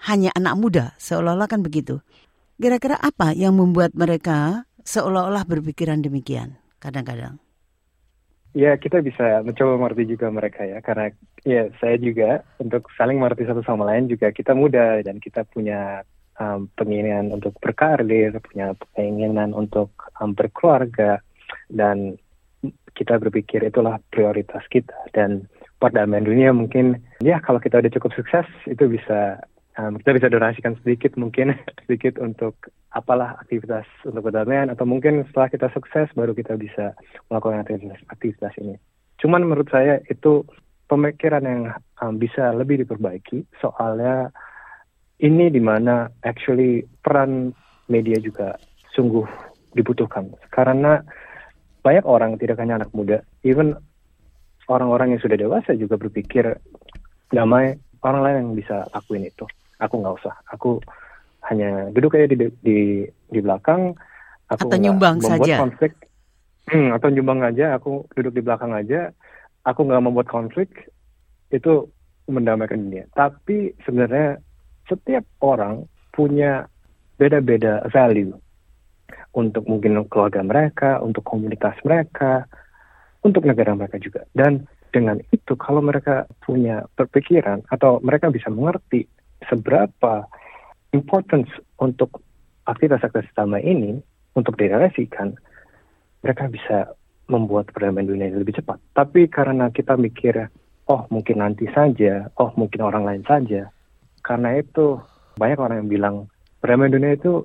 hanya 0.06 0.30
anak 0.36 0.54
muda, 0.60 0.84
seolah-olah 1.00 1.48
kan 1.50 1.64
begitu. 1.64 1.98
Kira-kira 2.58 2.98
apa 2.98 3.32
yang 3.34 3.56
membuat 3.56 3.94
mereka 3.94 4.68
seolah-olah 4.82 5.46
berpikiran 5.46 6.02
demikian 6.02 6.58
kadang-kadang? 6.78 7.38
Ya, 8.58 8.74
kita 8.74 8.98
bisa 9.06 9.46
mencoba 9.46 9.78
mengerti 9.78 10.18
juga 10.18 10.34
mereka 10.34 10.66
ya, 10.66 10.82
karena 10.82 11.14
ya 11.46 11.70
saya 11.78 11.94
juga 11.94 12.42
untuk 12.58 12.90
saling 12.98 13.14
mengerti 13.14 13.46
satu 13.46 13.62
sama 13.62 13.86
lain 13.86 14.10
juga 14.10 14.34
kita 14.34 14.50
muda 14.50 14.98
dan 15.06 15.22
kita 15.22 15.46
punya 15.46 16.02
um, 16.42 16.66
penginginan 16.74 17.30
untuk 17.30 17.54
berkarir, 17.62 18.34
punya 18.42 18.74
penginginan 18.98 19.54
untuk 19.54 19.94
um, 20.18 20.34
berkeluarga 20.34 21.22
dan 21.70 22.18
kita 22.98 23.14
berpikir 23.22 23.62
itulah 23.62 24.02
prioritas 24.10 24.66
kita. 24.66 25.06
Dan 25.14 25.46
perdamaian 25.78 26.26
dunia 26.26 26.50
mungkin 26.50 26.98
ya 27.22 27.38
kalau 27.38 27.62
kita 27.62 27.78
udah 27.78 27.94
cukup 27.94 28.10
sukses 28.18 28.46
itu 28.66 28.90
bisa 28.90 29.38
um, 29.78 29.96
kita 30.02 30.18
bisa 30.18 30.28
donasikan 30.28 30.74
sedikit 30.82 31.14
mungkin 31.14 31.54
sedikit 31.86 32.18
untuk 32.18 32.58
apalah 32.92 33.38
aktivitas 33.38 33.86
untuk 34.04 34.28
perdamaian 34.28 34.68
atau 34.74 34.84
mungkin 34.84 35.22
setelah 35.30 35.48
kita 35.48 35.68
sukses 35.70 36.10
baru 36.18 36.34
kita 36.34 36.58
bisa 36.58 36.92
melakukan 37.30 37.62
aktivitas 37.62 38.02
aktivitas 38.10 38.52
ini. 38.58 38.74
Cuman 39.22 39.46
menurut 39.46 39.70
saya 39.70 40.02
itu 40.10 40.42
pemikiran 40.90 41.44
yang 41.46 41.62
um, 42.02 42.18
bisa 42.18 42.50
lebih 42.52 42.82
diperbaiki 42.82 43.46
soalnya 43.62 44.32
ini 45.22 45.50
di 45.50 45.62
mana 45.62 46.08
actually 46.24 46.86
peran 47.02 47.52
media 47.90 48.16
juga 48.18 48.56
sungguh 48.96 49.26
dibutuhkan 49.76 50.32
karena 50.50 51.04
banyak 51.84 52.04
orang 52.08 52.40
tidak 52.40 52.58
hanya 52.58 52.80
anak 52.82 52.90
muda 52.96 53.20
even 53.44 53.76
orang-orang 54.72 55.14
yang 55.14 55.20
sudah 55.20 55.36
dewasa 55.36 55.76
juga 55.76 56.00
berpikir 56.00 56.56
damai 57.28 57.76
orang 58.00 58.20
lain 58.24 58.36
yang 58.40 58.50
bisa 58.56 58.76
lakuin 58.96 59.28
itu 59.28 59.44
aku 59.78 59.94
nggak 59.98 60.16
usah. 60.22 60.34
Aku 60.54 60.78
hanya 61.48 61.88
duduk 61.94 62.18
aja 62.18 62.28
di 62.30 62.36
di 62.62 62.78
di 63.08 63.38
belakang. 63.40 63.94
Aku 64.50 64.68
atau 64.68 64.78
nyumbang 64.78 65.22
saja? 65.22 65.60
konflik. 65.60 65.92
Hmm, 66.68 66.92
atau 66.92 67.08
nyumbang 67.08 67.40
aja. 67.46 67.78
Aku 67.80 68.04
duduk 68.12 68.36
di 68.36 68.42
belakang 68.44 68.74
aja. 68.76 69.10
Aku 69.64 69.86
nggak 69.86 70.04
membuat 70.04 70.28
konflik 70.28 70.92
itu 71.48 71.88
mendamaikan 72.28 72.84
dunia. 72.84 73.04
Tapi 73.16 73.72
sebenarnya 73.82 74.36
setiap 74.88 75.24
orang 75.40 75.88
punya 76.12 76.68
beda-beda 77.16 77.88
value 77.88 78.36
untuk 79.36 79.64
mungkin 79.68 80.00
keluarga 80.08 80.40
mereka 80.44 81.00
untuk 81.00 81.24
komunitas 81.24 81.76
mereka 81.84 82.44
untuk 83.24 83.44
negara 83.44 83.74
mereka 83.74 84.00
juga. 84.00 84.24
Dan 84.32 84.64
dengan 84.88 85.20
itu 85.32 85.52
kalau 85.56 85.84
mereka 85.84 86.24
punya 86.40 86.84
berpikiran 86.96 87.64
atau 87.68 88.00
mereka 88.00 88.32
bisa 88.32 88.48
mengerti 88.48 89.04
seberapa 89.46 90.26
importance 90.90 91.50
untuk 91.78 92.22
aktivitas-aktivitas 92.66 93.32
damai 93.36 93.62
ini 93.64 94.00
untuk 94.34 94.58
direalisasikan, 94.58 95.36
mereka 96.24 96.50
bisa 96.50 96.92
membuat 97.28 97.70
perdamaian 97.70 98.08
dunia 98.08 98.32
lebih 98.32 98.56
cepat. 98.58 98.80
Tapi 98.96 99.28
karena 99.28 99.68
kita 99.68 99.94
mikir, 100.00 100.48
oh 100.88 101.04
mungkin 101.12 101.44
nanti 101.44 101.68
saja, 101.70 102.32
oh 102.40 102.50
mungkin 102.56 102.80
orang 102.80 103.04
lain 103.04 103.22
saja, 103.28 103.68
karena 104.24 104.58
itu 104.58 104.98
banyak 105.36 105.60
orang 105.60 105.76
yang 105.84 105.90
bilang 105.90 106.16
perdamaian 106.58 106.96
dunia 106.96 107.12
itu 107.14 107.44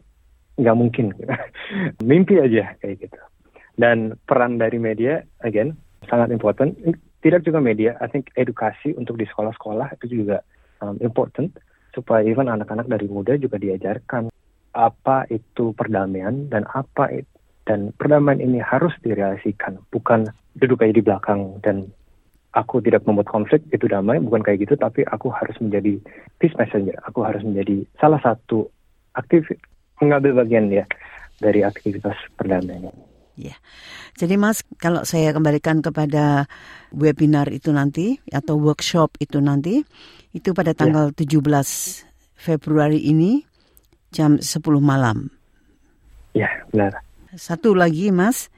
nggak 0.58 0.78
mungkin, 0.78 1.12
mimpi 2.10 2.40
aja 2.40 2.74
kayak 2.80 3.08
gitu. 3.08 3.20
Dan 3.74 4.16
peran 4.30 4.62
dari 4.62 4.78
media, 4.78 5.26
again, 5.42 5.74
sangat 6.06 6.30
important. 6.30 6.78
Tidak 7.24 7.42
juga 7.42 7.64
media, 7.64 7.96
I 8.04 8.12
think 8.12 8.30
edukasi 8.36 8.94
untuk 9.00 9.16
di 9.18 9.26
sekolah-sekolah 9.26 9.96
itu 9.98 10.24
juga 10.24 10.44
um, 10.84 11.00
important 11.00 11.56
supaya 11.94 12.26
even 12.26 12.50
anak-anak 12.50 12.90
dari 12.90 13.06
muda 13.08 13.38
juga 13.38 13.62
diajarkan 13.62 14.34
apa 14.74 15.30
itu 15.30 15.72
perdamaian 15.78 16.50
dan 16.50 16.66
apa 16.74 17.14
itu 17.14 17.30
dan 17.64 17.96
perdamaian 17.96 18.44
ini 18.44 18.60
harus 18.60 18.92
direalisasikan 19.06 19.80
bukan 19.94 20.28
duduk 20.60 20.84
aja 20.84 20.94
di 21.00 21.04
belakang 21.06 21.62
dan 21.64 21.88
aku 22.54 22.84
tidak 22.84 23.08
membuat 23.08 23.32
konflik 23.32 23.64
itu 23.72 23.88
damai 23.88 24.20
bukan 24.20 24.44
kayak 24.44 24.68
gitu 24.68 24.76
tapi 24.76 25.06
aku 25.08 25.32
harus 25.32 25.56
menjadi 25.64 25.98
peace 26.42 26.58
messenger 26.60 26.98
aku 27.08 27.24
harus 27.24 27.42
menjadi 27.46 27.88
salah 27.98 28.20
satu 28.20 28.68
aktif 29.16 29.48
mengambil 30.02 30.44
bagian 30.44 30.70
ya 30.70 30.86
dari 31.40 31.64
aktivitas 31.64 32.18
perdamaian 32.36 32.94
Ya, 33.34 33.58
jadi 34.14 34.38
Mas, 34.38 34.62
kalau 34.78 35.02
saya 35.10 35.34
kembalikan 35.34 35.82
kepada 35.82 36.46
webinar 36.94 37.50
itu 37.50 37.74
nanti 37.74 38.22
atau 38.30 38.62
workshop 38.62 39.18
itu 39.18 39.42
nanti, 39.42 39.82
itu 40.38 40.54
pada 40.54 40.78
ya. 40.78 40.86
tanggal 40.86 41.10
ya. 41.18 41.42
17 41.42 42.06
Februari 42.38 43.02
ini 43.02 43.42
jam 44.14 44.38
10 44.38 44.62
malam. 44.78 45.34
Ya, 46.38 46.50
benar. 46.70 47.02
Satu 47.34 47.74
lagi 47.74 48.14
Mas, 48.14 48.54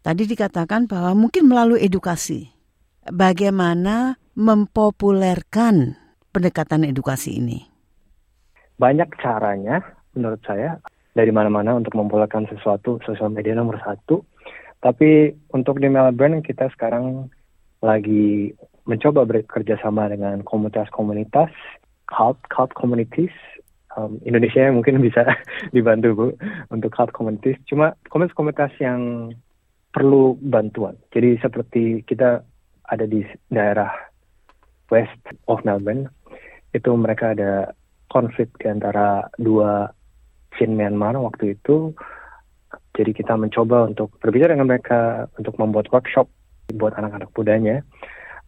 tadi 0.00 0.24
dikatakan 0.24 0.88
bahwa 0.88 1.12
mungkin 1.28 1.44
melalui 1.44 1.84
edukasi, 1.84 2.48
bagaimana 3.04 4.16
mempopulerkan 4.32 6.00
pendekatan 6.32 6.88
edukasi 6.88 7.44
ini? 7.44 7.60
Banyak 8.80 9.20
caranya 9.20 9.84
menurut 10.16 10.40
saya 10.48 10.80
dari 11.14 11.30
mana-mana 11.30 11.78
untuk 11.78 11.94
mempopulerkan 11.94 12.50
sesuatu 12.50 12.98
sosial 13.06 13.30
media 13.30 13.54
nomor 13.54 13.78
satu. 13.80 14.26
Tapi 14.82 15.32
untuk 15.54 15.80
di 15.80 15.88
Melbourne 15.88 16.44
kita 16.44 16.68
sekarang 16.74 17.30
lagi 17.80 18.52
mencoba 18.84 19.24
bekerja 19.24 19.80
sama 19.80 20.10
dengan 20.12 20.44
komunitas-komunitas, 20.44 21.48
cult, 22.10 22.36
cult 22.52 22.74
communities. 22.76 23.32
Um, 23.94 24.18
Indonesia 24.26 24.68
mungkin 24.74 24.98
bisa 25.00 25.24
dibantu 25.74 26.08
Bu 26.12 26.26
untuk 26.68 26.90
cult 26.92 27.14
communities. 27.16 27.56
Cuma 27.64 27.96
komunitas-komunitas 28.10 28.74
yang 28.82 29.32
perlu 29.94 30.34
bantuan. 30.42 30.98
Jadi 31.14 31.38
seperti 31.38 32.02
kita 32.04 32.42
ada 32.90 33.06
di 33.06 33.22
daerah 33.48 33.88
west 34.90 35.22
of 35.48 35.62
Melbourne, 35.64 36.10
itu 36.74 36.90
mereka 36.98 37.32
ada 37.32 37.72
konflik 38.10 38.50
di 38.58 38.68
antara 38.68 39.24
dua 39.38 39.88
Shin 40.56 40.78
Myanmar 40.78 41.18
waktu 41.18 41.58
itu. 41.58 41.94
Jadi 42.94 43.10
kita 43.10 43.34
mencoba 43.34 43.90
untuk 43.90 44.14
berbicara 44.22 44.54
dengan 44.54 44.70
mereka 44.70 45.26
untuk 45.34 45.58
membuat 45.58 45.90
workshop 45.90 46.30
buat 46.74 46.94
anak-anak 46.94 47.30
mudanya. 47.34 47.82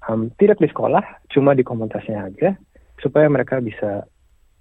Um, 0.07 0.31
tidak 0.39 0.63
di 0.63 0.71
sekolah, 0.71 1.03
cuma 1.35 1.59
di 1.59 1.67
komunitasnya 1.67 2.31
aja, 2.31 2.55
supaya 3.03 3.27
mereka 3.27 3.59
bisa 3.59 4.07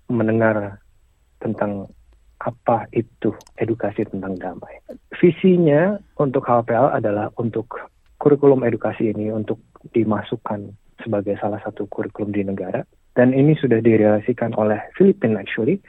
mendengar 0.10 0.82
tentang 1.38 1.86
apa 2.42 2.90
itu 2.94 3.34
edukasi 3.62 4.06
tentang 4.10 4.38
damai. 4.42 4.82
Visinya 5.22 5.98
untuk 6.18 6.46
HPL 6.46 6.98
adalah 6.98 7.30
untuk 7.38 7.90
kurikulum 8.18 8.66
edukasi 8.66 9.14
ini 9.14 9.30
untuk 9.30 9.62
dimasukkan 9.94 10.74
sebagai 11.02 11.38
salah 11.38 11.62
satu 11.62 11.86
kurikulum 11.90 12.34
di 12.34 12.42
negara. 12.42 12.82
Dan 13.16 13.32
ini 13.32 13.56
sudah 13.56 13.80
direalisasikan 13.80 14.58
oleh 14.60 14.82
Filipina 14.98 15.40
actually 15.40 15.80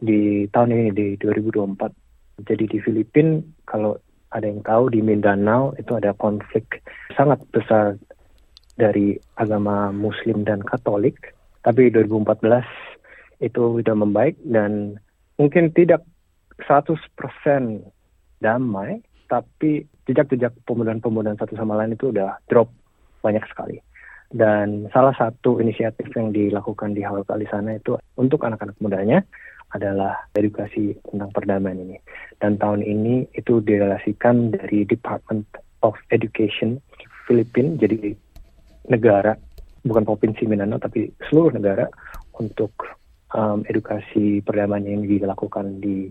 di 0.00 0.44
tahun 0.52 0.72
ini 0.72 0.86
di 0.92 1.06
2024. 1.20 2.44
Jadi 2.44 2.64
di 2.68 2.78
Filipina 2.84 3.40
kalau 3.64 3.96
ada 4.34 4.44
yang 4.44 4.60
tahu 4.60 4.92
di 4.92 5.00
Mindanao 5.00 5.72
itu 5.80 5.96
ada 5.96 6.12
konflik 6.12 6.84
sangat 7.16 7.40
besar 7.54 7.96
dari 8.76 9.16
agama 9.40 9.88
Muslim 9.90 10.44
dan 10.44 10.60
Katolik. 10.60 11.16
Tapi 11.64 11.90
2014 11.90 12.62
itu 13.42 13.80
sudah 13.80 13.96
membaik 13.96 14.36
dan 14.46 15.00
mungkin 15.40 15.72
tidak 15.72 16.04
100% 16.64 16.96
damai, 18.40 19.02
tapi 19.28 19.84
jejak-jejak 20.06 20.54
pemudahan-pemudahan 20.64 21.36
satu 21.36 21.58
sama 21.58 21.76
lain 21.76 21.98
itu 21.98 22.14
udah 22.14 22.38
drop 22.48 22.70
banyak 23.20 23.42
sekali. 23.50 23.82
Dan 24.26 24.90
salah 24.90 25.14
satu 25.14 25.62
inisiatif 25.62 26.10
yang 26.14 26.34
dilakukan 26.34 26.94
di 26.94 27.02
Hawal 27.02 27.22
di 27.38 27.46
sana 27.46 27.78
itu 27.78 27.94
untuk 28.18 28.42
anak-anak 28.42 28.74
mudanya 28.82 29.22
adalah 29.76 30.16
edukasi 30.32 30.96
tentang 31.06 31.30
perdamaian 31.30 31.78
ini. 31.78 31.96
Dan 32.40 32.56
tahun 32.56 32.82
ini 32.82 33.28
itu 33.36 33.60
direlasikan 33.60 34.56
dari 34.56 34.88
Department 34.88 35.46
of 35.84 35.94
Education 36.10 36.80
Filipina, 37.28 37.76
jadi 37.76 38.14
negara, 38.88 39.34
bukan 39.82 40.06
provinsi 40.06 40.46
Mindanao, 40.46 40.78
tapi 40.78 41.10
seluruh 41.26 41.54
negara 41.58 41.90
untuk 42.38 42.72
um, 43.34 43.66
edukasi 43.66 44.40
perdamaian 44.42 44.86
yang 44.86 45.02
dilakukan 45.04 45.82
di 45.82 46.10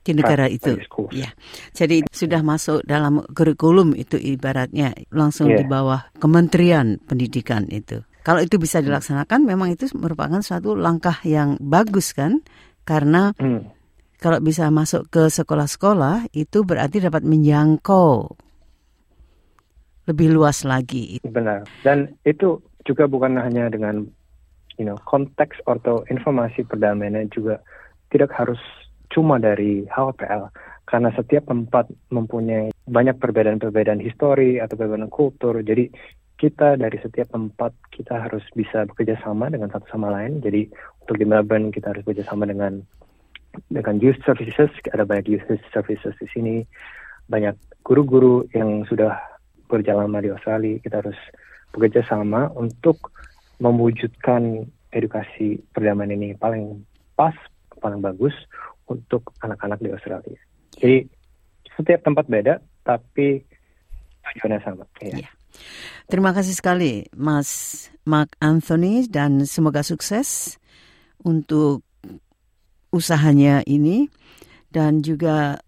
di 0.00 0.16
negara 0.16 0.48
itu. 0.48 0.80
Ya. 1.12 1.28
Jadi 1.76 2.08
sudah 2.08 2.40
masuk 2.40 2.80
dalam 2.88 3.20
kurikulum 3.36 3.92
itu 3.92 4.16
ibaratnya 4.16 4.96
langsung 5.12 5.52
yeah. 5.52 5.60
di 5.60 5.64
bawah 5.68 6.08
Kementerian 6.16 6.96
Pendidikan 7.04 7.68
itu. 7.68 8.00
Kalau 8.20 8.40
itu 8.40 8.60
bisa 8.60 8.84
dilaksanakan 8.84 9.48
memang 9.48 9.72
itu 9.72 9.88
merupakan 9.96 10.40
suatu 10.44 10.76
langkah 10.76 11.20
yang 11.24 11.56
bagus 11.60 12.12
kan? 12.12 12.44
Karena 12.84 13.32
hmm. 13.36 13.62
kalau 14.18 14.38
bisa 14.42 14.68
masuk 14.72 15.08
ke 15.08 15.28
sekolah-sekolah 15.28 16.32
itu 16.34 16.64
berarti 16.64 17.00
dapat 17.04 17.22
menjangkau 17.22 18.36
lebih 20.10 20.34
luas 20.34 20.66
lagi. 20.66 21.22
Benar. 21.22 21.68
Dan 21.86 22.18
itu 22.26 22.58
juga 22.82 23.06
bukan 23.06 23.38
hanya 23.38 23.70
dengan 23.70 24.08
you 24.80 24.88
know 24.88 24.96
konteks 25.04 25.60
atau 25.68 26.02
informasi 26.08 26.64
perdamaian 26.64 27.28
juga 27.28 27.60
tidak 28.08 28.32
harus 28.32 28.58
cuma 29.12 29.36
dari 29.36 29.84
HWPL 29.90 30.48
karena 30.88 31.12
setiap 31.14 31.46
tempat 31.46 31.86
mempunyai 32.10 32.72
banyak 32.88 33.20
perbedaan-perbedaan 33.20 34.02
histori 34.02 34.58
atau 34.58 34.74
perbedaan 34.74 35.12
kultur 35.12 35.60
jadi 35.62 35.86
kita 36.40 36.80
dari 36.80 36.96
setiap 37.04 37.28
tempat 37.36 37.76
kita 37.92 38.16
harus 38.16 38.40
bisa 38.56 38.88
bekerja 38.88 39.20
sama 39.20 39.52
dengan 39.52 39.68
satu 39.68 39.84
sama 39.92 40.08
lain 40.08 40.40
jadi 40.40 40.64
untuk 41.04 41.20
di 41.20 41.28
Melbourne 41.28 41.68
kita 41.68 41.92
harus 41.92 42.00
bekerja 42.08 42.24
sama 42.32 42.48
dengan 42.48 42.80
dengan 43.68 44.00
youth 44.00 44.18
services 44.24 44.72
ada 44.96 45.04
banyak 45.04 45.36
youth 45.36 45.44
services 45.68 46.16
di 46.16 46.28
sini 46.32 46.56
banyak 47.28 47.52
guru-guru 47.84 48.48
yang 48.56 48.88
sudah 48.88 49.20
berjalan 49.68 50.08
di 50.24 50.32
Australia 50.32 50.80
kita 50.80 51.04
harus 51.04 51.18
bekerja 51.76 52.02
sama 52.08 52.48
untuk 52.56 53.12
mewujudkan 53.60 54.66
edukasi 54.90 55.62
perdamaian 55.70 56.16
ini 56.16 56.34
paling 56.34 56.82
pas, 57.14 57.36
paling 57.78 58.02
bagus 58.02 58.34
untuk 58.90 59.30
anak-anak 59.44 59.78
di 59.78 59.92
Australia. 59.94 60.40
Jadi 60.74 61.06
setiap 61.78 62.02
tempat 62.02 62.26
beda, 62.26 62.58
tapi 62.82 63.44
tujuannya 64.26 64.60
sama. 64.66 64.84
Ya. 65.04 65.22
Ya. 65.22 65.30
Terima 66.10 66.34
kasih 66.34 66.54
sekali, 66.58 67.06
Mas 67.14 67.86
Mark 68.02 68.34
Anthony, 68.42 69.06
dan 69.06 69.46
semoga 69.46 69.86
sukses 69.86 70.58
untuk 71.22 71.86
usahanya 72.90 73.62
ini 73.66 74.10
dan 74.74 75.02
juga 75.02 75.62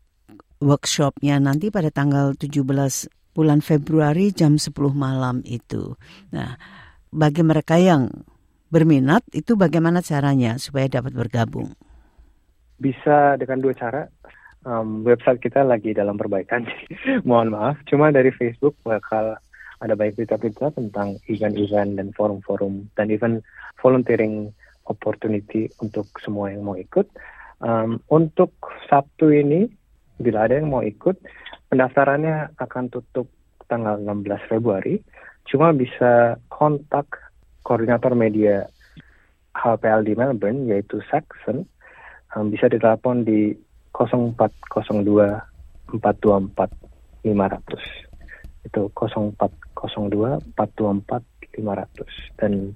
workshopnya 0.63 1.43
nanti 1.43 1.71
pada 1.71 1.91
tanggal 1.91 2.35
17 2.39 2.63
bulan 3.35 3.61
Februari 3.65 4.31
jam 4.31 4.59
10 4.59 4.71
malam 4.95 5.43
itu. 5.47 5.99
Nah, 6.31 6.55
bagi 7.11 7.43
mereka 7.43 7.77
yang 7.79 8.09
berminat 8.73 9.27
itu 9.37 9.59
bagaimana 9.59 10.01
caranya 10.01 10.57
supaya 10.57 10.89
dapat 10.89 11.13
bergabung? 11.13 11.75
Bisa 12.81 13.37
dengan 13.37 13.61
dua 13.61 13.75
cara. 13.77 14.03
Um, 14.63 15.03
website 15.03 15.43
kita 15.43 15.67
lagi 15.67 15.91
dalam 15.91 16.15
perbaikan, 16.15 16.63
mohon 17.29 17.51
maaf. 17.51 17.83
Cuma 17.91 18.15
dari 18.15 18.31
Facebook 18.31 18.79
bakal 18.87 19.35
ada 19.83 19.99
baik 19.99 20.15
berita-berita 20.15 20.79
tentang 20.79 21.19
event-event 21.27 21.99
dan 21.99 22.15
forum-forum 22.15 22.87
dan 22.95 23.11
even 23.11 23.43
volunteering 23.83 24.55
opportunity 24.87 25.67
untuk 25.83 26.07
semua 26.23 26.55
yang 26.55 26.63
mau 26.63 26.79
ikut. 26.79 27.11
Um, 27.63 27.99
untuk 28.07 28.55
Sabtu 28.87 29.35
ini, 29.35 29.67
bila 30.23 30.47
ada 30.47 30.63
yang 30.63 30.71
mau 30.71 30.87
ikut, 30.87 31.19
pendaftarannya 31.67 32.55
akan 32.63 32.95
tutup 32.95 33.27
tanggal 33.67 33.99
16 33.99 34.51
Februari. 34.51 35.03
Cuma 35.51 35.75
bisa 35.75 36.39
kontak 36.47 37.35
koordinator 37.67 38.15
media 38.15 38.71
HPL 39.59 40.07
di 40.07 40.15
Melbourne 40.15 40.71
yaitu 40.71 41.03
Saxon 41.11 41.67
um, 42.35 42.47
bisa 42.49 42.71
ditelepon 42.71 43.27
di 43.27 43.53
0402 43.95 45.43
424 45.93 46.73
500 47.23 48.13
itu 48.63 48.83
0402 49.83 50.55
424 50.55 51.33
500 51.53 52.41
dan 52.41 52.73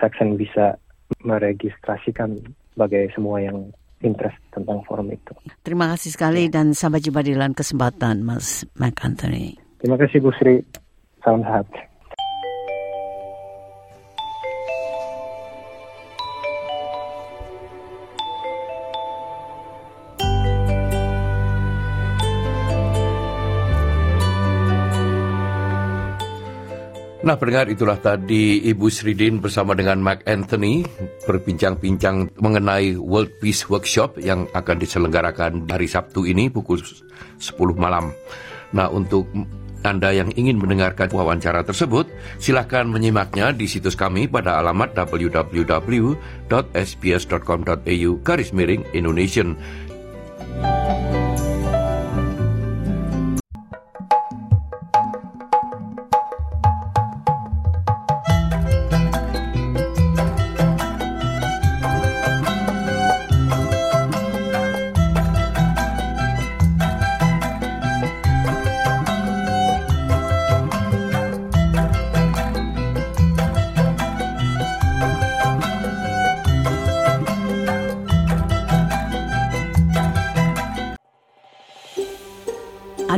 Saxon 0.00 0.40
bisa 0.40 0.80
meregistrasikan 1.22 2.40
bagi 2.74 3.06
semua 3.12 3.38
yang 3.38 3.70
interest 4.02 4.36
tentang 4.52 4.84
forum 4.84 5.12
itu. 5.12 5.32
Terima 5.64 5.88
kasih 5.92 6.10
sekali 6.12 6.48
ya. 6.48 6.60
dan 6.60 6.76
sampai 6.76 7.00
jumpa 7.00 7.24
di 7.24 7.32
lain 7.36 7.56
kesempatan 7.56 8.20
Mas 8.24 8.68
Mac 8.76 9.00
Anthony. 9.00 9.56
Terima 9.80 9.96
kasih 9.96 10.20
Bu 10.20 10.32
Sri. 10.36 10.60
Salam 11.24 11.44
sehat. 11.44 11.68
Nah, 27.24 27.40
pendengar 27.40 27.72
itulah 27.72 27.96
tadi 27.96 28.60
Ibu 28.68 28.92
Sridin 28.92 29.40
bersama 29.40 29.72
dengan 29.72 29.96
Mark 29.96 30.28
Anthony 30.28 30.84
berbincang-bincang 31.24 32.36
mengenai 32.36 33.00
World 33.00 33.40
Peace 33.40 33.64
Workshop 33.64 34.20
yang 34.20 34.44
akan 34.52 34.76
diselenggarakan 34.76 35.64
hari 35.64 35.88
Sabtu 35.88 36.28
ini 36.28 36.52
pukul 36.52 36.84
10 36.84 37.40
malam. 37.80 38.12
Nah, 38.76 38.92
untuk 38.92 39.24
anda 39.88 40.12
yang 40.12 40.36
ingin 40.36 40.60
mendengarkan 40.60 41.08
wawancara 41.16 41.64
tersebut, 41.64 42.12
silakan 42.36 42.92
menyimaknya 42.92 43.56
di 43.56 43.72
situs 43.72 43.96
kami 43.96 44.28
pada 44.28 44.60
alamat 44.60 44.92
www.sbs.com.au 44.92 46.20
garis 48.20 48.52
miring 48.52 48.84
Indonesian. 48.92 49.56